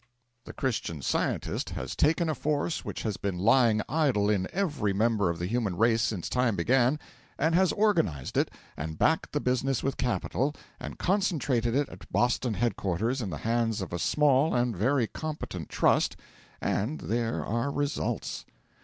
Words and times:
The 0.45 0.53
Christian 0.53 1.03
Scientist 1.03 1.69
has 1.75 1.95
taken 1.95 2.27
a 2.27 2.33
force 2.33 2.83
which 2.83 3.03
has 3.03 3.17
been 3.17 3.37
lying 3.37 3.83
idle 3.87 4.31
in 4.31 4.47
every 4.51 4.93
member 4.93 5.29
of 5.29 5.37
the 5.37 5.45
human 5.45 5.77
race 5.77 6.01
since 6.01 6.27
time 6.27 6.55
began, 6.55 6.99
and 7.37 7.53
has 7.53 7.71
organised 7.71 8.35
it, 8.35 8.49
and 8.75 8.97
backed 8.97 9.31
the 9.31 9.39
business 9.39 9.83
with 9.83 9.97
capital, 9.97 10.55
and 10.79 10.97
concentrated 10.97 11.75
it 11.75 11.87
at 11.87 12.11
Boston 12.11 12.55
headquarters 12.55 13.21
in 13.21 13.29
the 13.29 13.37
hands 13.37 13.79
of 13.79 13.93
a 13.93 13.99
small 13.99 14.55
and 14.55 14.75
very 14.75 15.05
competent 15.05 15.69
Trust, 15.69 16.15
and 16.61 17.01
there 17.01 17.45
are 17.45 17.69
results. 17.69 18.43